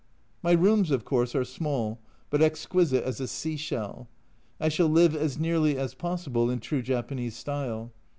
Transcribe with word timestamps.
My 0.41 0.53
rooms, 0.53 0.89
of 0.89 1.05
course, 1.05 1.35
are 1.35 1.43
small, 1.45 1.99
but 2.31 2.41
exquisite 2.41 3.03
as 3.03 3.19
a 3.19 3.27
sea 3.27 3.55
shell; 3.55 4.07
I 4.59 4.67
shall 4.67 4.87
live 4.89 5.15
as 5.15 5.37
nearly 5.37 5.77
as 5.77 5.93
possible 5.93 6.49
in 6.49 6.59
true 6.59 6.81
Japanese 6.81 7.35
style. 7.37 7.91